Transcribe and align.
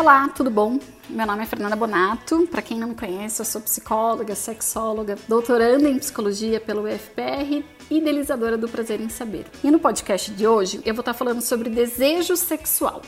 Olá, 0.00 0.30
tudo 0.30 0.50
bom? 0.50 0.78
Meu 1.10 1.26
nome 1.26 1.42
é 1.42 1.46
Fernanda 1.46 1.76
Bonato. 1.76 2.48
Para 2.50 2.62
quem 2.62 2.78
não 2.78 2.88
me 2.88 2.94
conhece, 2.94 3.38
eu 3.38 3.44
sou 3.44 3.60
psicóloga, 3.60 4.34
sexóloga, 4.34 5.18
doutoranda 5.28 5.86
em 5.90 5.98
psicologia 5.98 6.58
pelo 6.58 6.84
UFPR 6.84 7.62
e 7.90 7.98
idealizadora 7.98 8.56
do 8.56 8.66
Prazer 8.66 8.98
em 8.98 9.10
Saber. 9.10 9.44
E 9.62 9.70
no 9.70 9.78
podcast 9.78 10.30
de 10.30 10.46
hoje 10.46 10.80
eu 10.86 10.94
vou 10.94 11.02
estar 11.02 11.12
falando 11.12 11.42
sobre 11.42 11.68
desejo 11.68 12.34
sexual. 12.34 13.02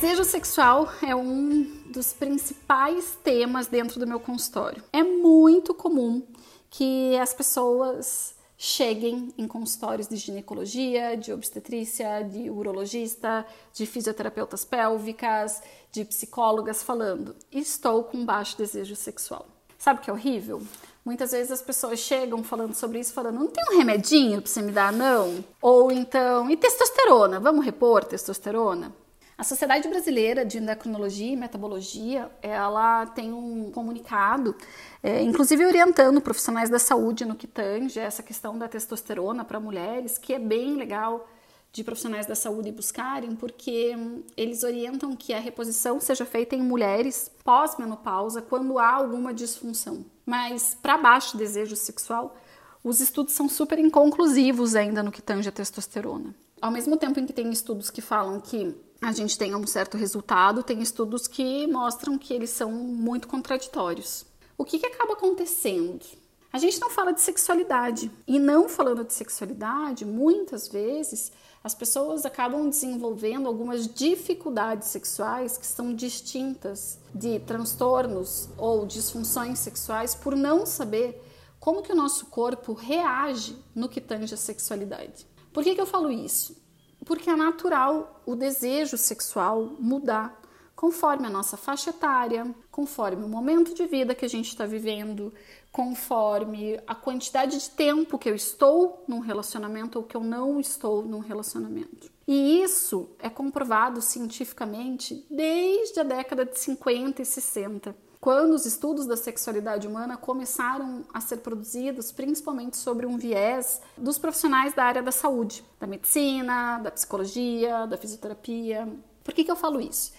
Desejo 0.00 0.24
sexual 0.24 0.88
é 1.02 1.14
um 1.14 1.62
dos 1.88 2.14
principais 2.14 3.18
temas 3.22 3.66
dentro 3.66 4.00
do 4.00 4.06
meu 4.06 4.18
consultório. 4.18 4.82
É 4.90 5.02
muito 5.02 5.74
comum 5.74 6.22
que 6.70 7.14
as 7.18 7.34
pessoas 7.34 8.34
cheguem 8.56 9.28
em 9.36 9.46
consultórios 9.46 10.08
de 10.08 10.16
ginecologia, 10.16 11.18
de 11.18 11.34
obstetrícia, 11.34 12.22
de 12.22 12.48
urologista, 12.48 13.44
de 13.74 13.84
fisioterapeutas 13.84 14.64
pélvicas, 14.64 15.62
de 15.92 16.02
psicólogas 16.06 16.82
falando: 16.82 17.36
estou 17.52 18.02
com 18.04 18.24
baixo 18.24 18.56
desejo 18.56 18.96
sexual. 18.96 19.46
Sabe 19.78 20.00
o 20.00 20.02
que 20.02 20.08
é 20.08 20.14
horrível? 20.14 20.62
Muitas 21.04 21.32
vezes 21.32 21.52
as 21.52 21.60
pessoas 21.60 21.98
chegam 21.98 22.42
falando 22.42 22.72
sobre 22.72 23.00
isso, 23.00 23.12
falando: 23.12 23.38
não 23.38 23.48
tem 23.48 23.62
um 23.70 23.76
remedinho 23.76 24.40
para 24.40 24.50
você 24.50 24.62
me 24.62 24.72
dar, 24.72 24.94
não? 24.94 25.44
Ou 25.60 25.92
então, 25.92 26.50
e 26.50 26.56
testosterona? 26.56 27.38
Vamos 27.38 27.66
repor 27.66 28.02
testosterona? 28.02 28.94
A 29.40 29.42
Sociedade 29.42 29.88
Brasileira 29.88 30.44
de 30.44 30.58
Endocrinologia 30.58 31.32
e 31.32 31.34
Metabologia, 31.34 32.30
ela 32.42 33.06
tem 33.06 33.32
um 33.32 33.70
comunicado, 33.70 34.54
é, 35.02 35.22
inclusive 35.22 35.64
orientando 35.64 36.20
profissionais 36.20 36.68
da 36.68 36.78
saúde 36.78 37.24
no 37.24 37.34
que 37.34 37.46
tange 37.46 37.98
essa 37.98 38.22
questão 38.22 38.58
da 38.58 38.68
testosterona 38.68 39.42
para 39.42 39.58
mulheres, 39.58 40.18
que 40.18 40.34
é 40.34 40.38
bem 40.38 40.74
legal 40.74 41.26
de 41.72 41.82
profissionais 41.82 42.26
da 42.26 42.34
saúde 42.34 42.70
buscarem, 42.70 43.34
porque 43.34 43.96
hum, 43.96 44.22
eles 44.36 44.62
orientam 44.62 45.16
que 45.16 45.32
a 45.32 45.40
reposição 45.40 45.98
seja 46.00 46.26
feita 46.26 46.54
em 46.54 46.60
mulheres 46.62 47.30
pós-menopausa 47.42 48.42
quando 48.42 48.78
há 48.78 48.90
alguma 48.90 49.32
disfunção. 49.32 50.04
Mas 50.26 50.76
para 50.82 50.98
baixo 50.98 51.38
desejo 51.38 51.76
sexual, 51.76 52.36
os 52.84 53.00
estudos 53.00 53.32
são 53.32 53.48
super 53.48 53.78
inconclusivos 53.78 54.74
ainda 54.74 55.02
no 55.02 55.10
que 55.10 55.22
tange 55.22 55.48
a 55.48 55.52
testosterona. 55.52 56.34
Ao 56.60 56.70
mesmo 56.70 56.96
tempo 56.96 57.18
em 57.18 57.26
que 57.26 57.32
tem 57.32 57.50
estudos 57.50 57.90
que 57.90 58.02
falam 58.02 58.38
que 58.38 58.76
a 59.00 59.12
gente 59.12 59.38
tem 59.38 59.54
um 59.54 59.66
certo 59.66 59.96
resultado, 59.96 60.62
tem 60.62 60.82
estudos 60.82 61.26
que 61.26 61.66
mostram 61.66 62.18
que 62.18 62.34
eles 62.34 62.50
são 62.50 62.70
muito 62.70 63.26
contraditórios. 63.26 64.26
O 64.58 64.64
que, 64.64 64.78
que 64.78 64.86
acaba 64.86 65.14
acontecendo? 65.14 66.04
A 66.52 66.58
gente 66.58 66.78
não 66.78 66.90
fala 66.90 67.12
de 67.12 67.20
sexualidade. 67.22 68.10
E 68.26 68.38
não 68.38 68.68
falando 68.68 69.04
de 69.04 69.14
sexualidade, 69.14 70.04
muitas 70.04 70.68
vezes 70.68 71.32
as 71.64 71.74
pessoas 71.74 72.26
acabam 72.26 72.68
desenvolvendo 72.68 73.46
algumas 73.46 73.86
dificuldades 73.86 74.88
sexuais 74.88 75.56
que 75.56 75.66
são 75.66 75.94
distintas 75.94 76.98
de 77.14 77.38
transtornos 77.40 78.50
ou 78.58 78.84
disfunções 78.84 79.60
sexuais 79.60 80.14
por 80.14 80.36
não 80.36 80.66
saber 80.66 81.22
como 81.58 81.82
que 81.82 81.92
o 81.92 81.96
nosso 81.96 82.26
corpo 82.26 82.74
reage 82.74 83.56
no 83.74 83.88
que 83.88 84.00
tange 84.00 84.34
a 84.34 84.38
sexualidade. 84.38 85.26
Por 85.52 85.64
que, 85.64 85.74
que 85.74 85.80
eu 85.80 85.86
falo 85.86 86.10
isso? 86.10 86.60
porque 87.04 87.30
é 87.30 87.36
natural 87.36 88.22
o 88.26 88.34
desejo 88.34 88.96
sexual 88.96 89.74
mudar 89.78 90.38
conforme 90.76 91.26
a 91.26 91.30
nossa 91.30 91.58
faixa 91.58 91.90
etária, 91.90 92.54
conforme 92.70 93.22
o 93.22 93.28
momento 93.28 93.74
de 93.74 93.86
vida 93.86 94.14
que 94.14 94.24
a 94.24 94.28
gente 94.28 94.48
está 94.48 94.64
vivendo, 94.64 95.32
conforme 95.70 96.80
a 96.86 96.94
quantidade 96.94 97.58
de 97.58 97.70
tempo 97.70 98.18
que 98.18 98.30
eu 98.30 98.34
estou 98.34 99.04
num 99.06 99.18
relacionamento 99.18 99.98
ou 99.98 100.04
que 100.04 100.16
eu 100.16 100.22
não 100.22 100.58
estou 100.58 101.02
num 101.02 101.18
relacionamento. 101.18 102.10
E 102.26 102.62
isso 102.62 103.10
é 103.18 103.28
comprovado 103.28 104.00
cientificamente 104.00 105.26
desde 105.30 106.00
a 106.00 106.02
década 106.02 106.46
de 106.46 106.58
50 106.58 107.20
e 107.20 107.26
60 107.26 107.94
quando 108.20 108.52
os 108.52 108.66
estudos 108.66 109.06
da 109.06 109.16
sexualidade 109.16 109.88
humana 109.88 110.16
começaram 110.16 111.02
a 111.12 111.20
ser 111.20 111.38
produzidos, 111.38 112.12
principalmente 112.12 112.76
sobre 112.76 113.06
um 113.06 113.16
viés 113.16 113.80
dos 113.96 114.18
profissionais 114.18 114.74
da 114.74 114.84
área 114.84 115.02
da 115.02 115.10
saúde, 115.10 115.64
da 115.80 115.86
medicina, 115.86 116.78
da 116.80 116.90
psicologia, 116.90 117.86
da 117.86 117.96
fisioterapia. 117.96 118.86
Por 119.24 119.32
que, 119.32 119.42
que 119.42 119.50
eu 119.50 119.56
falo 119.56 119.80
isso? 119.80 120.12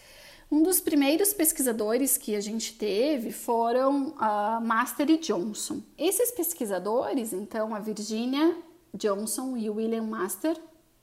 Um 0.52 0.64
dos 0.64 0.82
primeiros 0.82 1.32
pesquisadores 1.32 2.18
que 2.18 2.36
a 2.36 2.42
gente 2.42 2.74
teve 2.74 3.32
foram 3.32 4.16
a 4.18 4.60
Master 4.60 5.10
e 5.10 5.18
Johnson. 5.18 5.82
Esses 5.98 6.32
pesquisadores, 6.32 7.32
então, 7.32 7.74
a 7.74 7.80
Virginia 7.80 8.58
Johnson 8.94 9.56
e 9.56 9.70
o 9.70 9.76
William 9.76 10.04
Master, 10.04 10.58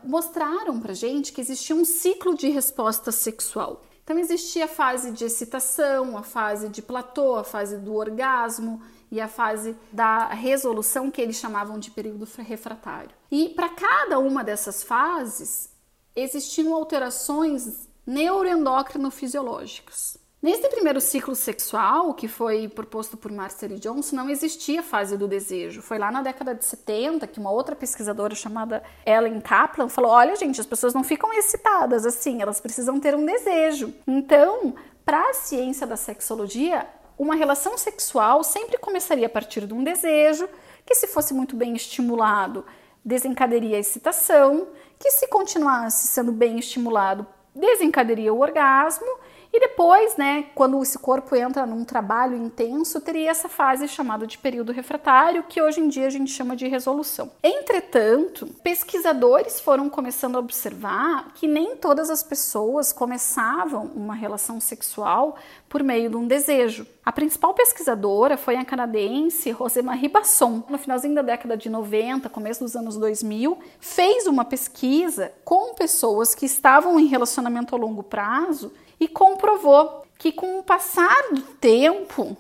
mostraram 0.05 0.79
para 0.81 0.93
gente 0.95 1.33
que 1.33 1.41
existia 1.41 1.75
um 1.75 1.85
ciclo 1.85 2.37
de 2.37 2.49
resposta 2.49 3.11
sexual. 3.11 3.83
Então 4.09 4.19
existia 4.19 4.65
a 4.65 4.69
fase 4.69 5.13
de 5.13 5.27
excitação, 5.27 6.17
a 6.17 6.23
fase 6.23 6.71
de 6.71 6.81
platô, 6.81 7.35
a 7.35 7.45
fase 7.45 7.77
do 7.77 7.95
orgasmo 7.95 8.81
e 9.11 9.21
a 9.21 9.29
fase 9.29 9.77
da 9.93 10.29
resolução 10.29 11.11
que 11.11 11.21
eles 11.21 11.37
chamavam 11.37 11.79
de 11.79 11.91
período 11.91 12.27
refratário. 12.39 13.11
E 13.31 13.51
para 13.51 13.69
cada 13.69 14.19
uma 14.19 14.43
dessas 14.43 14.83
fases 14.83 15.69
existiam 16.17 16.73
alterações 16.73 17.87
neuroendócrino 18.07 19.11
fisiológicas. 19.11 20.17
Nesse 20.41 20.69
primeiro 20.69 21.01
ciclo 21.01 21.35
sexual, 21.35 22.15
que 22.15 22.29
foi 22.29 22.69
proposto 22.69 23.17
por 23.17 23.33
Marcel 23.33 23.71
Johnson, 23.71 24.15
não 24.15 24.31
existia 24.31 24.85
fase 24.85 25.17
do 25.17 25.27
desejo. 25.27 25.83
Foi 25.83 25.99
lá 25.99 26.13
na 26.13 26.23
década 26.23 26.55
de 26.55 26.65
70 26.65 27.27
que 27.27 27.41
uma 27.41 27.51
outra 27.51 27.75
pesquisadora 27.75 28.37
chamada 28.37 28.81
Ellen 29.05 29.41
Kaplan 29.41 29.89
falou: 29.89 30.13
olha, 30.13 30.37
gente, 30.37 30.61
as 30.61 30.67
pessoas 30.67 30.95
não 30.95 31.03
ficam 31.03 31.33
excitadas 31.33 32.07
assim, 32.07 32.41
elas 32.41 32.61
precisam 32.61 33.01
ter 33.01 33.17
um 33.17 33.27
desejo. 33.27 33.93
Então, 34.07 34.77
para 35.05 35.29
a 35.29 35.35
ciência 35.35 35.85
da 35.85 35.97
sexologia, 35.97 36.87
uma 37.19 37.35
relação 37.35 37.77
sexual 37.77 38.45
sempre 38.45 38.79
começaria 38.79 39.27
a 39.27 39.31
partir 39.31 39.67
de 39.67 39.75
um 39.75 39.83
desejo, 39.83 40.49
que 40.87 40.95
se 40.95 41.09
fosse 41.09 41.35
muito 41.35 41.57
bem 41.57 41.75
estimulado, 41.75 42.65
desencadearia 43.05 43.77
a 43.77 43.81
excitação, 43.81 44.69
que 45.01 45.11
se 45.11 45.27
continuasse 45.27 46.07
sendo 46.07 46.31
bem 46.31 46.61
estimulado, 46.61 47.27
desencadearia 47.57 48.33
o 48.33 48.41
orgasmo 48.41 49.09
e 49.53 49.61
depois, 49.61 50.17
né, 50.17 50.47
quando 50.55 50.83
esse 50.83 50.99
corpo 50.99 51.35
entra 51.35 51.65
num 51.65 51.85
trabalho 51.85 52.37
intenso, 52.37 53.01
teria 53.01 53.31
essa 53.31 53.49
fase 53.49 53.89
chamada 53.89 54.27
de 54.27 54.37
período 54.37 54.73
refratário, 54.73 55.43
que 55.49 55.61
hoje 55.61 55.81
em 55.81 55.89
dia 55.89 56.07
a 56.07 56.11
gente 56.11 56.31
chama 56.31 56.55
de 56.55 56.69
resolução. 56.69 57.31
Entretanto, 57.43 58.47
pesquisadores 58.63 59.59
foram 59.59 59.89
começando 59.89 60.37
a 60.37 60.39
observar 60.39 61.33
que 61.35 61.49
nem 61.49 61.77
todas 61.77 62.11
as 62.11 62.23
pessoas 62.23 62.93
começavam 62.93 63.91
uma 63.95 64.15
relação 64.15 64.61
sexual 64.61 65.37
por 65.69 65.83
meio 65.83 66.11
de 66.11 66.17
um 66.17 66.27
desejo. 66.27 66.87
A 67.05 67.11
principal 67.11 67.55
pesquisadora 67.55 68.37
foi 68.37 68.57
a 68.57 68.65
canadense 68.65 69.51
Rosemarie 69.51 70.09
Basson. 70.09 70.63
No 70.69 70.77
finalzinho 70.77 71.15
da 71.15 71.23
década 71.23 71.57
de 71.57 71.71
90, 71.71 72.29
começo 72.29 72.63
dos 72.63 72.77
anos 72.77 72.99
2000, 72.99 73.59
fez 73.81 74.27
uma 74.27 74.45
pesquisa 74.45 75.33
com 75.43 75.75
pessoas 75.75 76.35
que 76.35 76.45
estavam 76.45 77.01
em 77.01 77.07
relacionamento 77.07 77.75
a 77.75 77.79
longo 77.79 78.03
prazo 78.03 78.71
e 78.99 79.07
comprovou 79.07 80.05
que 80.19 80.33
com 80.33 80.59
o 80.59 80.63
passar 80.63 81.31
do 81.33 81.43
tempo 81.43 82.37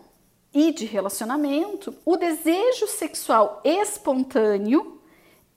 e 0.52 0.72
de 0.72 0.84
relacionamento, 0.84 1.94
o 2.04 2.16
desejo 2.16 2.86
sexual 2.86 3.60
espontâneo 3.64 5.00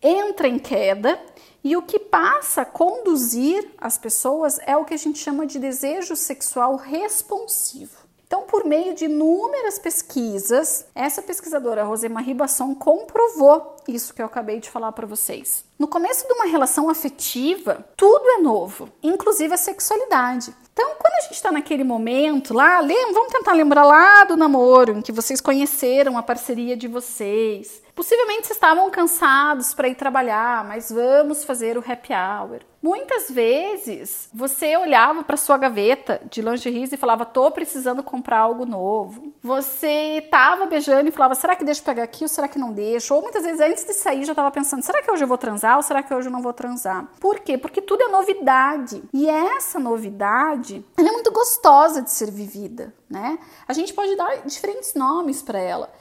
entra 0.01 0.47
em 0.47 0.59
queda 0.59 1.19
e 1.63 1.75
o 1.77 1.81
que 1.81 1.99
passa 1.99 2.61
a 2.61 2.65
conduzir 2.65 3.71
as 3.77 3.97
pessoas 3.97 4.59
é 4.65 4.75
o 4.75 4.85
que 4.85 4.93
a 4.93 4.97
gente 4.97 5.19
chama 5.19 5.45
de 5.45 5.59
desejo 5.59 6.15
sexual 6.15 6.75
responsivo. 6.75 8.01
Então, 8.25 8.43
por 8.43 8.63
meio 8.63 8.93
de 8.93 9.05
inúmeras 9.05 9.77
pesquisas, 9.77 10.85
essa 10.95 11.21
pesquisadora 11.21 11.83
Rosemarie 11.83 12.33
Basson 12.33 12.73
comprovou 12.73 13.75
isso 13.87 14.13
que 14.13 14.21
eu 14.21 14.25
acabei 14.25 14.59
de 14.59 14.69
falar 14.69 14.91
para 14.91 15.07
vocês. 15.07 15.63
No 15.77 15.87
começo 15.87 16.27
de 16.27 16.33
uma 16.33 16.45
relação 16.45 16.89
afetiva, 16.89 17.85
tudo 17.97 18.27
é 18.29 18.37
novo, 18.37 18.89
inclusive 19.01 19.53
a 19.53 19.57
sexualidade. 19.57 20.53
Então, 20.73 20.95
quando 20.99 21.13
a 21.15 21.21
gente 21.21 21.33
está 21.33 21.51
naquele 21.51 21.83
momento 21.83 22.53
lá, 22.53 22.81
vamos 23.13 23.33
tentar 23.33 23.53
lembrar 23.53 23.83
lá 23.83 24.23
do 24.23 24.37
namoro, 24.37 24.97
em 24.97 25.01
que 25.01 25.11
vocês 25.11 25.41
conheceram 25.41 26.17
a 26.17 26.23
parceria 26.23 26.77
de 26.77 26.87
vocês. 26.87 27.81
Possivelmente 27.93 28.47
vocês 28.47 28.57
estavam 28.57 28.89
cansados 28.89 29.73
para 29.73 29.89
ir 29.89 29.95
trabalhar, 29.95 30.63
mas 30.63 30.91
vamos 30.91 31.43
fazer 31.43 31.77
o 31.77 31.83
happy 31.85 32.13
hour. 32.13 32.61
Muitas 32.81 33.29
vezes 33.29 34.27
você 34.33 34.75
olhava 34.75 35.23
para 35.23 35.37
sua 35.37 35.57
gaveta 35.57 36.19
de 36.29 36.41
lingeries 36.41 36.91
e 36.91 36.97
falava: 36.97 37.25
"Tô 37.25 37.51
precisando 37.51 38.01
comprar 38.01 38.39
algo 38.39 38.65
novo". 38.65 39.31
Você 39.43 40.19
estava 40.23 40.65
beijando 40.65 41.09
e 41.09 41.11
falava: 41.11 41.35
"Será 41.35 41.55
que 41.55 41.63
deixa 41.63 41.81
eu 41.81 41.85
pegar 41.85 42.03
aqui 42.03 42.23
ou 42.23 42.27
será 42.27 42.47
que 42.47 42.57
não 42.57 42.71
deixo?" 42.71 43.13
Ou 43.13 43.21
muitas 43.21 43.43
vezes 43.43 43.59
antes 43.71 43.85
de 43.85 43.93
sair 43.93 44.23
já 44.23 44.33
estava 44.33 44.51
pensando: 44.51 44.83
"Será 44.83 45.01
que 45.01 45.11
hoje 45.11 45.23
eu 45.23 45.27
vou 45.27 45.37
transar 45.37 45.77
ou 45.77 45.83
será 45.83 46.03
que 46.03 46.13
hoje 46.13 46.27
eu 46.27 46.31
não 46.31 46.41
vou 46.41 46.53
transar?". 46.53 47.09
Por 47.19 47.39
quê? 47.39 47.57
Porque 47.57 47.81
tudo 47.81 48.03
é 48.03 48.07
novidade. 48.09 49.03
E 49.13 49.29
essa 49.29 49.79
novidade, 49.79 50.85
ela 50.97 51.09
é 51.09 51.11
muito 51.11 51.31
gostosa 51.31 52.01
de 52.01 52.11
ser 52.11 52.29
vivida, 52.29 52.93
né? 53.09 53.39
A 53.67 53.73
gente 53.73 53.93
pode 53.93 54.15
dar 54.15 54.45
diferentes 54.45 54.93
nomes 54.93 55.41
para 55.41 55.59
ela. 55.59 55.91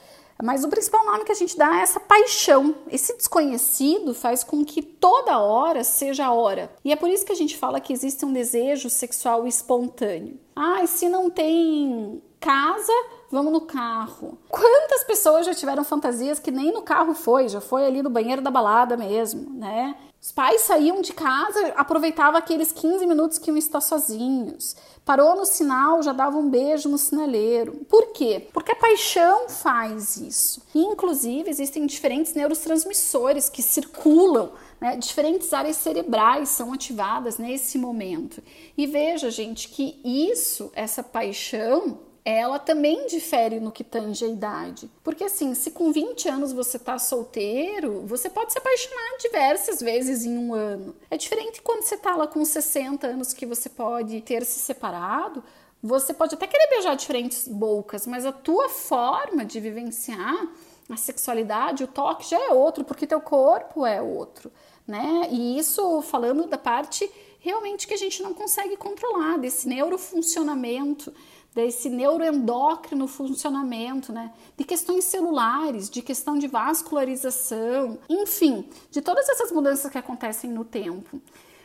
Mas 0.43 0.63
o 0.63 0.69
principal 0.69 1.05
nome 1.05 1.23
que 1.23 1.31
a 1.31 1.35
gente 1.35 1.55
dá 1.55 1.77
é 1.77 1.81
essa 1.81 1.99
paixão. 1.99 2.75
Esse 2.89 3.15
desconhecido 3.15 4.13
faz 4.13 4.43
com 4.43 4.65
que 4.65 4.81
toda 4.81 5.39
hora 5.39 5.83
seja 5.83 6.25
a 6.25 6.33
hora. 6.33 6.71
E 6.83 6.91
é 6.91 6.95
por 6.95 7.09
isso 7.09 7.25
que 7.25 7.31
a 7.31 7.35
gente 7.35 7.55
fala 7.55 7.79
que 7.79 7.93
existe 7.93 8.25
um 8.25 8.33
desejo 8.33 8.89
sexual 8.89 9.45
espontâneo. 9.47 10.39
Ah, 10.55 10.83
e 10.83 10.87
se 10.87 11.07
não 11.07 11.29
tem 11.29 12.21
casa, 12.41 12.91
vamos 13.29 13.53
no 13.53 13.61
carro. 13.61 14.37
Quantas 14.49 15.03
pessoas 15.03 15.45
já 15.45 15.53
tiveram 15.53 15.83
fantasias 15.83 16.39
que 16.39 16.49
nem 16.51 16.73
no 16.73 16.81
carro 16.81 17.13
foi, 17.13 17.47
já 17.47 17.61
foi 17.61 17.85
ali 17.85 18.01
no 18.01 18.09
banheiro 18.09 18.41
da 18.41 18.49
balada 18.49 18.97
mesmo, 18.97 19.53
né? 19.53 19.95
Os 20.19 20.31
pais 20.31 20.61
saíam 20.61 21.01
de 21.01 21.13
casa, 21.13 21.73
aproveitavam 21.75 22.37
aqueles 22.37 22.71
15 22.71 23.05
minutos 23.07 23.37
que 23.37 23.49
iam 23.49 23.57
estar 23.57 23.81
sozinhos. 23.81 24.75
Parou 25.05 25.35
no 25.35 25.45
sinal, 25.45 26.03
já 26.03 26.13
dava 26.13 26.37
um 26.37 26.49
beijo 26.49 26.89
no 26.89 26.97
sinaleiro. 26.97 27.85
Por 27.89 28.07
quê? 28.13 28.47
Porque 28.53 28.71
a 28.71 28.75
paixão 28.75 29.49
faz 29.49 30.17
isso. 30.17 30.61
Inclusive, 30.75 31.49
existem 31.49 31.87
diferentes 31.87 32.33
neurotransmissores 32.33 33.49
que 33.49 33.63
circulam 33.63 34.51
né? 34.81 34.97
Diferentes 34.97 35.53
áreas 35.53 35.75
cerebrais 35.77 36.49
são 36.49 36.73
ativadas 36.73 37.37
nesse 37.37 37.77
momento. 37.77 38.41
E 38.75 38.87
veja, 38.87 39.29
gente, 39.29 39.69
que 39.69 40.01
isso, 40.03 40.71
essa 40.73 41.03
paixão, 41.03 41.99
ela 42.23 42.59
também 42.59 43.07
difere 43.07 43.59
no 43.59 43.71
que 43.71 43.83
tange 43.83 44.23
a 44.23 44.27
idade. 44.27 44.89
Porque 45.03 45.23
assim, 45.23 45.55
se 45.55 45.71
com 45.71 45.91
20 45.91 46.29
anos 46.29 46.53
você 46.53 46.77
tá 46.77 46.99
solteiro, 46.99 48.01
você 48.05 48.29
pode 48.29 48.51
se 48.51 48.59
apaixonar 48.59 49.17
diversas 49.19 49.79
vezes 49.79 50.23
em 50.23 50.37
um 50.37 50.53
ano. 50.53 50.95
É 51.09 51.17
diferente 51.17 51.61
quando 51.61 51.83
você 51.83 51.97
tá 51.97 52.15
lá 52.15 52.27
com 52.27 52.45
60 52.45 53.07
anos 53.07 53.33
que 53.33 53.45
você 53.45 53.69
pode 53.69 54.21
ter 54.21 54.45
se 54.45 54.59
separado. 54.59 55.43
Você 55.81 56.13
pode 56.13 56.35
até 56.35 56.45
querer 56.45 56.69
beijar 56.69 56.95
diferentes 56.95 57.47
bocas, 57.47 58.05
mas 58.05 58.23
a 58.23 58.31
tua 58.31 58.69
forma 58.69 59.43
de 59.43 59.59
vivenciar 59.59 60.47
a 60.87 60.97
sexualidade, 60.97 61.83
o 61.83 61.87
toque 61.87 62.29
já 62.29 62.37
é 62.37 62.51
outro, 62.51 62.83
porque 62.83 63.07
teu 63.07 63.19
corpo 63.19 63.83
é 63.83 63.99
outro, 63.99 64.51
né? 64.85 65.27
E 65.31 65.57
isso 65.57 66.01
falando 66.03 66.45
da 66.45 66.57
parte 66.57 67.09
realmente 67.39 67.87
que 67.87 67.93
a 67.95 67.97
gente 67.97 68.21
não 68.21 68.33
consegue 68.33 68.77
controlar, 68.77 69.37
desse 69.37 69.67
neurofuncionamento 69.67 71.11
desse 71.53 71.89
neuroendócrino 71.89 73.07
funcionamento, 73.07 74.13
né? 74.13 74.31
De 74.57 74.63
questões 74.63 75.03
celulares, 75.05 75.89
de 75.89 76.01
questão 76.01 76.37
de 76.37 76.47
vascularização, 76.47 77.99
enfim, 78.09 78.67
de 78.89 79.01
todas 79.01 79.27
essas 79.27 79.51
mudanças 79.51 79.91
que 79.91 79.97
acontecem 79.97 80.49
no 80.49 80.63
tempo. 80.63 81.21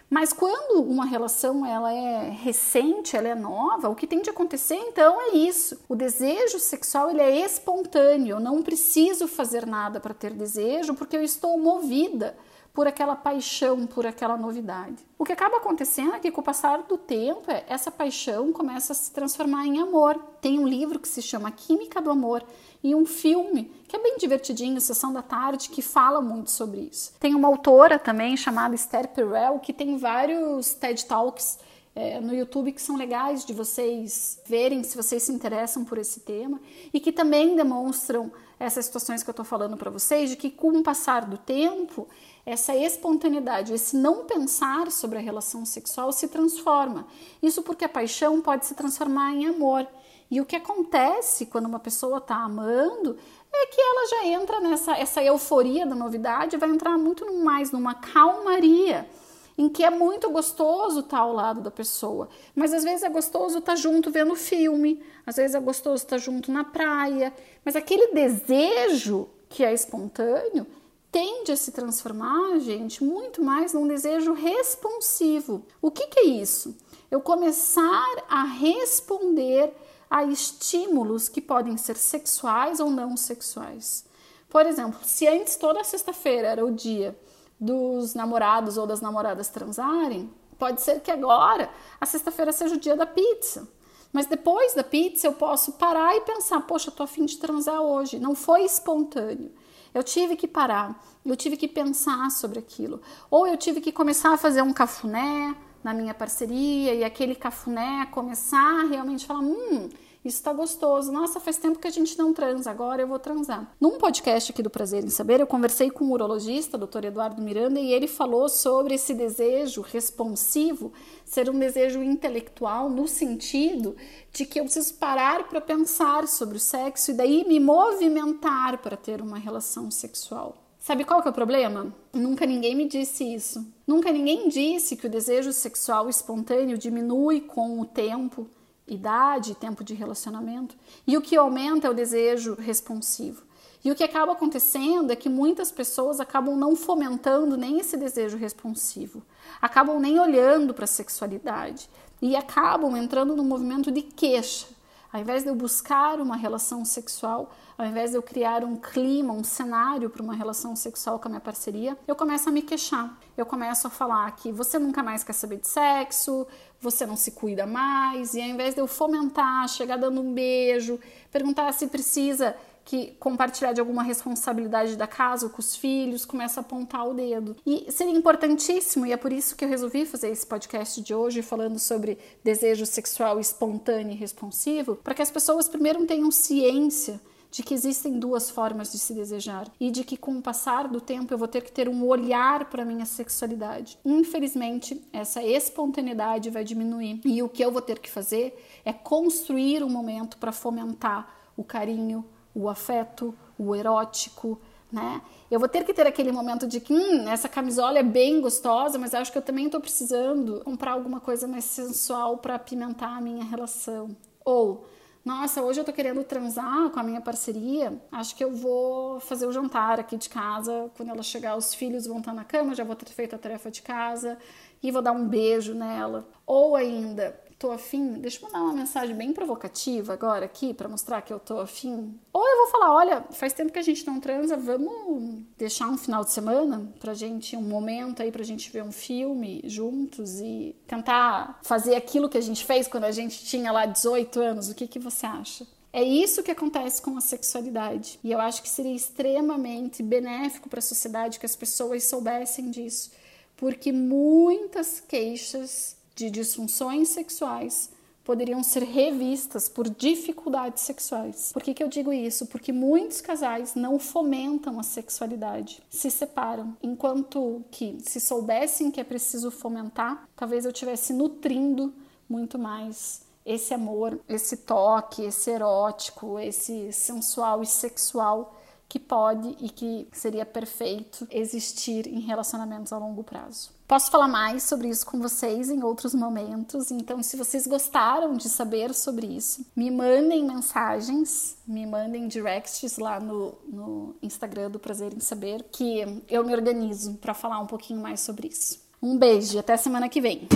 Mas 0.09 0.33
quando 0.33 0.83
uma 0.83 1.05
relação 1.05 1.67
ela 1.67 1.93
é 1.93 2.31
recente, 2.31 3.17
ela 3.17 3.29
é 3.29 3.35
nova, 3.35 3.89
o 3.89 3.95
que 3.95 4.07
tem 4.07 4.23
de 4.23 4.31
acontecer 4.31 4.77
então 4.77 5.21
é 5.21 5.37
isso. 5.37 5.81
O 5.89 5.97
desejo 5.97 6.61
sexual 6.61 7.11
ele 7.11 7.21
é 7.21 7.45
espontâneo. 7.45 8.37
Eu 8.37 8.41
não 8.41 8.63
preciso 8.63 9.27
fazer 9.27 9.67
nada 9.67 9.99
para 9.99 10.15
ter 10.15 10.33
desejo 10.33 10.95
porque 10.95 11.17
eu 11.17 11.25
estou 11.25 11.59
movida 11.59 12.37
por 12.77 12.87
aquela 12.87 13.17
paixão, 13.17 13.87
por 13.87 14.05
aquela 14.05 14.37
novidade. 14.37 14.99
O 15.19 15.25
que 15.25 15.33
acaba 15.33 15.57
acontecendo 15.57 16.13
é 16.13 16.19
que 16.19 16.31
com 16.31 16.43
o 16.43 16.45
passar 16.45 16.83
do 16.83 16.99
tempo, 16.99 17.51
essa 17.67 17.91
paixão 17.91 18.53
começa 18.53 18.93
a 18.93 18.95
se 18.95 19.11
transformar 19.11 19.67
em 19.67 19.81
amor. 19.81 20.15
Tem 20.43 20.59
um 20.59 20.69
livro 20.69 20.99
que 20.99 21.09
se 21.09 21.23
chama 21.23 21.51
Química 21.51 22.03
do 22.03 22.11
Amor 22.11 22.45
e 22.85 22.95
um 22.95 23.07
filme 23.07 23.73
que 23.89 23.97
é 23.97 23.99
bem 23.99 24.19
divertidinho, 24.19 24.79
Sessão 24.79 25.11
da 25.11 25.23
Tarde, 25.23 25.71
que 25.71 25.81
fala 25.81 26.21
muito 26.21 26.51
sobre 26.51 26.81
isso. 26.81 27.15
Tem 27.19 27.35
uma 27.35 27.49
autora 27.49 27.99
também 27.99 28.37
chamada 28.37 28.75
Esther 28.75 29.09
Perel 29.09 29.59
que 29.59 29.73
tem 29.73 29.97
vários 29.97 30.75
TED 30.75 31.07
Talks 31.07 31.59
é, 31.97 32.21
no 32.21 32.35
YouTube 32.35 32.73
que 32.73 32.83
são 32.83 32.95
legais 32.95 33.43
de 33.43 33.55
vocês 33.55 34.39
verem 34.47 34.85
se 34.85 34.95
vocês 34.95 35.23
se 35.23 35.33
interessam 35.33 35.83
por 35.83 35.97
esse 35.97 36.21
tema 36.21 36.61
e 36.93 37.01
que 37.01 37.11
também 37.11 37.57
demonstram 37.57 38.31
essas 38.61 38.85
situações 38.85 39.23
que 39.23 39.31
eu 39.31 39.33
estou 39.33 39.45
falando 39.45 39.79
para 39.79 39.91
vocês, 39.91 40.29
de 40.29 40.37
que 40.37 40.51
com 40.51 40.69
o 40.69 40.83
passar 40.83 41.25
do 41.25 41.39
tempo 41.39 42.07
essa 42.45 42.77
espontaneidade, 42.77 43.73
esse 43.73 43.97
não 43.97 44.27
pensar 44.27 44.93
sobre 44.93 45.19
a 45.19 45.23
relação 45.23 45.65
sexual 45.65 46.13
se 46.13 46.29
transforma. 46.29 47.07
Isso 47.43 47.63
porque 47.63 47.87
a 47.87 47.89
paixão 47.89 48.43
pode 48.43 48.67
se 48.67 48.75
transformar 48.75 49.33
em 49.33 49.47
amor. 49.47 49.87
E 50.31 50.41
o 50.41 50.45
que 50.45 50.57
acontece 50.57 51.47
quando 51.47 51.67
uma 51.67 51.79
pessoa 51.79 52.19
está 52.19 52.37
amando 52.37 53.17
é 53.53 53.67
que 53.67 53.81
ela 53.81 54.09
já 54.09 54.27
entra 54.27 54.61
nessa 54.61 54.97
essa 54.97 55.23
euforia 55.23 55.87
da 55.87 55.95
novidade, 55.95 56.59
vai 56.59 56.69
entrar 56.69 56.99
muito 56.99 57.33
mais 57.39 57.71
numa 57.71 57.95
calmaria, 57.95 59.09
em 59.59 59.69
que 59.69 59.83
é 59.83 59.91
muito 59.91 60.31
gostoso 60.31 61.01
estar 61.01 61.19
ao 61.19 61.33
lado 61.33 61.61
da 61.61 61.71
pessoa. 61.71 62.29
Mas 62.55 62.73
às 62.75 62.85
vezes 62.85 63.03
é 63.03 63.09
gostoso 63.09 63.59
estar 63.59 63.77
junto 63.77 64.11
vendo 64.11 64.35
filme, 64.35 65.03
às 65.27 65.37
vezes 65.37 65.55
é 65.55 65.61
gostoso 65.61 66.03
estar 66.03 66.19
junto 66.19 66.53
na 66.53 66.65
praia, 66.65 67.33
mas 67.65 67.75
aquele 67.75 68.13
desejo 68.13 69.29
que 69.49 69.65
é 69.65 69.73
espontâneo, 69.73 70.67
tende 71.11 71.53
a 71.53 71.57
se 71.57 71.73
transformar, 71.73 72.59
gente, 72.59 73.03
muito 73.03 73.43
mais 73.43 73.73
num 73.73 73.87
desejo 73.87 74.33
responsivo. 74.33 75.65
O 75.81 75.91
que, 75.91 76.07
que 76.09 76.21
é 76.21 76.25
isso? 76.25 76.77
Eu 77.11 77.21
começar 77.21 78.07
a 78.29 78.43
responder 78.45 79.73
a 80.11 80.25
estímulos 80.25 81.29
que 81.29 81.41
podem 81.41 81.77
ser 81.77 81.97
sexuais 81.97 82.81
ou 82.81 82.91
não 82.91 83.17
sexuais. 83.17 84.05
Por 84.49 84.67
exemplo, 84.67 84.99
se 85.05 85.27
antes 85.27 85.57
toda 85.57 85.83
sexta-feira 85.85 86.49
era 86.49 86.65
o 86.65 86.71
dia 86.71 87.17
dos 87.59 88.15
namorados 88.15 88.77
ou 88.77 88.87
das 88.87 89.01
namoradas 89.01 89.49
transarem, 89.49 90.31
pode 90.59 90.83
ser 90.83 91.01
que 91.01 91.11
agora 91.11 91.71
a 92.01 92.07
sexta-feira 92.07 92.53
seja 92.53 92.75
o 92.75 92.81
dia 92.81 92.97
da 92.97 93.07
pizza. 93.07 93.69
Mas 94.13 94.27
depois 94.27 94.75
da 94.75 94.85
pizza 94.85 95.27
eu 95.27 95.33
posso 95.33 95.73
parar 95.73 96.17
e 96.17 96.23
pensar, 96.23 96.61
poxa, 96.63 96.91
tô 96.91 97.03
afim 97.03 97.27
de 97.27 97.37
transar 97.37 97.81
hoje. 97.81 98.19
Não 98.19 98.35
foi 98.35 98.65
espontâneo. 98.65 99.53
Eu 99.93 100.03
tive 100.03 100.37
que 100.37 100.47
parar, 100.47 101.03
eu 101.25 101.37
tive 101.37 101.57
que 101.57 101.67
pensar 101.67 102.31
sobre 102.31 102.59
aquilo. 102.59 103.01
Ou 103.31 103.47
eu 103.47 103.57
tive 103.57 103.81
que 103.81 103.91
começar 103.91 104.33
a 104.33 104.37
fazer 104.37 104.63
um 104.63 104.73
cafuné 104.73 105.57
na 105.83 105.95
minha 105.95 106.13
parceria 106.13 106.95
e 106.95 107.05
aquele 107.05 107.35
cafuné 107.35 108.07
começar 108.11 108.85
a 108.85 108.87
realmente 108.87 109.27
falar: 109.27 109.41
hum, 109.41 109.89
isso 110.27 110.43
tá 110.43 110.53
gostoso. 110.53 111.13
Nossa, 111.13 111.41
faz 111.41 111.57
tempo 111.57 111.79
que 111.79 111.89
a 111.89 111.91
gente 111.91 112.19
não 112.19 112.33
transa, 112.33 112.71
agora 112.71 113.03
eu 113.03 113.09
vou 113.09 113.19
transar. 113.19 113.75
Num 113.81 113.99
podcast 113.99 114.53
aqui 114.53 114.63
do 114.63 114.71
Prazer 114.71 115.05
em 115.05 115.09
Saber, 115.09 115.41
eu 115.41 115.47
conversei 115.47 115.91
com 115.91 116.05
o 116.05 116.09
um 116.09 116.13
urologista, 116.13 116.79
Dr. 116.79 117.07
Eduardo 117.07 117.43
Miranda, 117.43 117.81
e 117.81 117.93
ele 117.93 118.07
falou 118.07 118.49
sobre 118.49 118.95
esse 118.95 119.15
desejo 119.15 119.81
responsivo 119.81 120.93
ser 121.25 121.51
um 121.51 121.59
desejo 121.59 122.03
intelectual 122.03 122.89
no 122.89 123.09
sentido 123.09 123.97
de 124.33 124.45
que 124.45 124.61
eu 124.61 124.65
preciso 124.65 124.95
parar 124.95 125.49
para 125.49 125.61
pensar 125.61 126.29
sobre 126.29 126.57
o 126.57 126.61
sexo 126.61 127.11
e 127.11 127.15
daí 127.15 127.45
me 127.47 127.59
movimentar 127.59 128.79
para 128.79 128.97
ter 128.97 129.21
uma 129.21 129.39
relação 129.39 129.91
sexual. 129.91 130.67
Sabe 130.87 131.05
qual 131.05 131.21
que 131.21 131.27
é 131.27 131.33
o 131.33 131.35
problema? 131.35 131.93
Nunca 132.13 132.47
ninguém 132.47 132.77
me 132.77 132.87
disse 132.87 133.25
isso. 133.25 133.67
Nunca 133.85 134.13
ninguém 134.13 134.49
disse 134.49 134.95
que 134.95 135.07
o 135.07 135.11
desejo 135.11 135.53
sexual 135.53 136.09
espontâneo 136.09 136.79
diminui 136.79 137.41
com 137.41 137.81
o 137.81 137.85
tempo, 137.85 138.49
idade, 138.87 139.55
tempo 139.55 139.83
de 139.83 139.95
relacionamento, 139.95 140.77
e 141.07 141.17
o 141.17 141.23
que 141.23 141.37
aumenta 141.37 141.87
é 141.87 141.91
o 141.91 141.95
desejo 141.95 142.55
responsivo. 142.55 143.43
E 143.85 143.91
o 143.91 143.95
que 143.95 144.03
acaba 144.03 144.33
acontecendo 144.33 145.13
é 145.13 145.17
que 145.17 145.29
muitas 145.29 145.71
pessoas 145.71 146.19
acabam 146.19 146.57
não 146.57 146.75
fomentando 146.75 147.57
nem 147.57 147.79
esse 147.79 147.97
desejo 147.97 148.37
responsivo, 148.37 149.23
acabam 149.61 150.01
nem 150.01 150.19
olhando 150.19 150.75
para 150.75 150.85
a 150.85 150.89
sexualidade 150.89 151.89
e 152.21 152.35
acabam 152.35 152.97
entrando 152.97 153.37
no 153.37 153.45
movimento 153.45 153.91
de 153.93 154.03
queixa. 154.03 154.67
Ao 155.13 155.21
invés 155.21 155.43
de 155.43 155.49
eu 155.49 155.55
buscar 155.55 156.21
uma 156.21 156.37
relação 156.37 156.85
sexual, 156.85 157.51
ao 157.79 157.87
invés 157.87 158.11
de 158.11 158.17
eu 158.17 158.23
criar 158.23 158.65
um 158.65 158.77
clima, 158.77 159.33
um 159.33 159.45
cenário 159.45 160.11
para 160.11 160.23
uma 160.23 160.35
relação 160.35 160.75
sexual 160.75 161.19
com 161.19 161.29
a 161.29 161.31
minha 161.31 161.41
parceria, 161.41 161.97
eu 162.07 162.17
começo 162.17 162.49
a 162.49 162.53
me 162.53 162.63
queixar. 162.63 163.17
Eu 163.37 163.47
começo 163.47 163.87
a 163.87 163.91
falar 163.91 164.31
que 164.33 164.51
você 164.51 164.79
nunca 164.79 165.03
mais 165.03 165.23
quer 165.23 165.33
saber 165.33 165.59
de 165.59 165.69
sexo, 165.69 166.47
você 166.81 167.07
não 167.07 167.17
se 167.17 167.33
cuida 167.33 167.67
mais, 167.67 168.35
e 168.35 168.41
ao 168.41 168.49
invés 168.49 168.75
de 168.75 168.81
eu 168.81 168.87
fomentar, 168.87 169.69
chegar 169.69 169.97
dando 169.97 170.21
um 170.21 170.33
beijo, 170.33 170.99
perguntar 171.31 171.73
se 171.73 171.87
precisa 171.87 172.57
que 172.87 173.17
compartilhar 173.19 173.73
de 173.73 173.81
alguma 173.81 174.05
responsabilidade 174.05 174.95
da 174.95 175.09
casa 175.09 175.49
com 175.49 175.59
os 175.59 175.75
filhos, 175.75 176.25
começa 176.25 176.61
a 176.61 176.63
apontar 176.63 177.05
o 177.07 177.13
dedo. 177.13 177.57
E 177.67 177.91
seria 177.91 178.17
importantíssimo, 178.17 179.05
e 179.05 179.13
é 179.13 179.17
por 179.17 179.33
isso 179.33 179.57
que 179.57 179.65
eu 179.65 179.69
resolvi 179.69 180.07
fazer 180.07 180.31
esse 180.31 180.47
podcast 180.47 181.03
de 181.03 181.13
hoje 181.13 181.43
falando 181.43 181.81
sobre 181.81 182.17
desejo 182.45 182.87
sexual 182.87 183.41
espontâneo 183.41 184.13
e 184.13 184.17
responsivo, 184.17 184.95
para 184.95 185.15
que 185.15 185.21
as 185.21 185.33
pessoas 185.33 185.69
primeiro 185.69 186.07
tenham 186.07 186.31
ciência 186.31 187.21
de 187.51 187.65
que 187.65 187.75
existem 187.75 188.21
duas 188.21 188.51
formas 188.51 188.93
de 188.93 188.99
se 189.01 189.13
desejar 189.13 189.67
e 189.81 189.91
de 189.91 190.05
que 190.05 190.17
com 190.17 190.39
o 190.39 190.43
passar 190.43 190.87
do 190.87 191.01
tempo 191.01 191.35
eu 191.35 191.39
vou 191.39 191.49
ter 191.49 191.63
que 191.63 191.73
ter 191.73 191.89
um 191.89 192.05
olhar 192.05 192.67
para 192.67 192.85
minha 192.85 193.05
sexualidade. 193.05 193.99
Infelizmente, 194.05 195.03
essa 195.13 195.43
espontaneidade 195.43 196.51
vai 196.51 196.63
diminuir 196.63 197.21
e 197.25 197.43
o 197.43 197.49
que 197.49 197.65
eu 197.65 197.73
vou 197.73 197.83
ter 197.83 197.99
que 197.99 198.11
fazer 198.11 198.57
é 198.85 198.93
construir 198.93 199.83
um 199.83 199.91
momento 199.91 200.39
para 200.39 200.53
fomentar 200.53 201.35
o 201.57 201.65
carinho, 201.65 202.25
o 202.57 202.69
afeto, 202.69 203.35
o 203.59 203.75
erótico, 203.75 204.59
né? 204.91 205.21
Eu 205.51 205.61
vou 205.61 205.69
ter 205.69 205.85
que 205.85 205.93
ter 205.93 206.07
aquele 206.07 206.33
momento 206.33 206.67
de 206.67 206.81
que 206.81 206.93
hum, 206.93 207.29
essa 207.29 207.49
camisola 207.49 207.99
é 207.99 208.03
bem 208.03 208.41
gostosa, 208.41 208.99
mas 208.99 209.15
acho 209.15 209.31
que 209.31 209.39
eu 209.39 209.43
também 209.43 209.67
estou 209.67 209.81
precisando 209.81 210.63
comprar 210.65 210.93
alguma 210.93 211.21
coisa 211.21 211.47
mais 211.47 211.65
sensual 211.65 212.39
para 212.39 212.55
apimentar 212.55 213.17
a 213.17 213.21
minha 213.21 213.45
relação. 213.45 214.17
Ou 214.45 214.87
Nossa, 215.25 215.61
hoje 215.61 215.81
eu 215.81 215.85
tô 215.85 215.93
querendo 215.93 216.23
transar 216.25 216.89
com 216.91 217.01
a 217.01 217.03
minha 217.03 217.21
parceria, 217.21 218.01
acho 218.13 218.37
que 218.37 218.45
eu 218.45 218.53
vou 218.55 219.19
fazer 219.19 219.45
o 219.47 219.53
jantar 219.53 219.99
aqui 219.99 220.17
de 220.17 220.29
casa. 220.29 220.89
Quando 220.97 221.11
ela 221.11 221.23
chegar, 221.23 221.57
os 221.57 221.75
filhos 221.75 222.07
vão 222.07 222.19
estar 222.19 222.33
na 222.33 222.45
cama, 222.45 222.75
já 222.77 222.85
vou 222.85 222.95
ter 222.95 223.07
feito 223.07 223.35
a 223.35 223.39
tarefa 223.39 223.69
de 223.71 223.83
casa 223.83 224.39
e 224.83 224.93
vou 224.93 225.03
dar 225.03 225.13
um 225.13 225.27
beijo 225.29 225.75
nela. 225.75 226.29
Ou 226.47 226.77
ainda, 226.77 227.39
tô 227.59 227.71
afim, 227.71 228.15
deixa 228.15 228.39
eu 228.39 228.43
mandar 228.43 228.63
uma 228.63 228.73
mensagem 228.75 229.17
bem 229.17 229.33
provocativa 229.33 230.13
agora 230.13 230.45
aqui 230.45 230.75
para 230.75 230.89
mostrar 230.89 231.23
que 231.23 231.33
eu 231.33 231.41
tô 231.41 231.59
afim. 231.59 232.19
Ou 232.33 232.47
eu 232.47 232.57
vou 232.59 232.67
falar, 232.69 232.95
olha, 232.95 233.25
faz 233.31 233.53
tempo 233.53 233.73
que 233.73 233.79
a 233.79 233.83
gente 233.83 234.07
não 234.07 234.21
transa, 234.21 234.57
vamos 234.57 235.43
deixar 235.57 235.89
um 235.89 235.97
final 235.97 236.25
de 236.25 236.33
semana 236.33 236.93
pra 237.01 237.15
gente, 237.15 237.57
um 237.57 237.63
momento 237.63 238.23
aí 238.23 238.31
pra 238.31 238.45
gente 238.45 238.71
ver 238.71 238.83
um 238.83 238.93
filme 238.93 239.63
juntos 239.65 240.39
e 240.41 240.77
tentar 240.87 241.59
fazer 241.63 241.95
aquilo 241.95 242.29
que 242.29 242.39
a 242.39 242.43
gente 242.43 242.65
fez 242.65 242.87
quando 242.87 243.05
a 243.05 243.13
gente 243.13 243.45
tinha 243.45 243.73
lá 243.73 243.87
18 243.87 244.41
anos. 244.41 244.69
O 244.69 244.75
que 244.75 244.87
que 244.87 244.99
você 244.99 245.25
acha? 245.25 245.67
É 245.93 246.03
isso 246.03 246.43
que 246.43 246.51
acontece 246.51 247.01
com 247.01 247.17
a 247.17 247.23
sexualidade. 247.23 248.21
E 248.23 248.31
eu 248.31 248.39
acho 248.39 248.63
que 248.63 248.69
seria 248.69 248.95
extremamente 248.95 250.03
benéfico 250.03 250.69
para 250.69 250.81
a 250.81 250.83
sociedade 250.83 251.41
que 251.41 251.47
as 251.47 251.57
pessoas 251.57 252.05
soubessem 252.05 252.71
disso, 252.71 253.13
porque 253.57 253.91
muitas 253.93 255.01
queixas 255.01 255.96
de 256.17 256.31
disfunções 256.31 257.11
sexuais 257.11 257.91
poderiam 258.25 258.61
ser 258.61 258.83
revistas 258.83 259.69
por 259.69 259.89
dificuldades 259.89 260.83
sexuais. 260.83 261.53
Por 261.53 261.63
que, 261.63 261.73
que 261.73 261.83
eu 261.83 261.87
digo 261.87 262.13
isso? 262.13 262.47
Porque 262.47 262.73
muitos 262.73 263.21
casais 263.21 263.77
não 263.77 264.01
fomentam 264.01 264.81
a 264.81 264.83
sexualidade, 264.83 265.81
se 265.89 266.11
separam, 266.11 266.77
enquanto 266.83 267.65
que 267.71 267.99
se 268.01 268.19
soubessem 268.19 268.91
que 268.91 269.01
é 269.01 269.05
preciso 269.05 269.53
fomentar, 269.53 270.29
talvez 270.35 270.65
eu 270.65 270.73
estivesse 270.73 271.13
nutrindo 271.13 271.95
muito 272.29 272.59
mais 272.59 273.23
esse 273.45 273.73
amor, 273.73 274.19
esse 274.29 274.57
toque, 274.57 275.23
esse 275.23 275.51
erótico, 275.51 276.37
esse 276.41 276.93
sensual 276.93 277.63
e 277.63 277.67
sexual 277.67 278.57
que 278.89 278.99
pode 278.99 279.57
e 279.61 279.69
que 279.69 280.07
seria 280.13 280.47
perfeito 280.47 281.27
existir 281.31 282.07
em 282.07 282.21
relacionamentos 282.21 282.93
a 282.93 282.99
longo 282.99 283.25
prazo. 283.25 283.71
Posso 283.87 284.11
falar 284.11 284.27
mais 284.27 284.65
sobre 284.65 284.89
isso 284.89 285.07
com 285.07 285.21
vocês 285.21 285.71
em 285.71 285.83
outros 285.85 286.13
momentos, 286.13 286.91
então 286.91 287.23
se 287.23 287.37
vocês 287.37 287.67
gostaram 287.67 288.35
de 288.35 288.49
saber 288.49 288.93
sobre 288.93 289.27
isso, 289.27 289.65
me 289.77 289.91
mandem 289.93 290.45
mensagens, 290.45 291.57
me 291.67 291.87
mandem 291.87 292.27
directs 292.27 292.99
lá 292.99 293.21
no, 293.21 293.55
no 293.65 294.17
Instagram 294.21 294.71
do 294.71 294.81
Prazer 294.81 295.15
em 295.15 295.21
Saber, 295.21 295.63
que 295.71 296.23
eu 296.29 296.45
me 296.45 296.53
organizo 296.53 297.15
para 297.15 297.33
falar 297.33 297.61
um 297.61 297.67
pouquinho 297.67 298.01
mais 298.01 298.21
sobre 298.21 298.49
isso. 298.49 298.85
Um 299.01 299.17
beijo 299.17 299.57
até 299.59 299.77
semana 299.77 300.09
que 300.09 300.21
vem! 300.21 300.49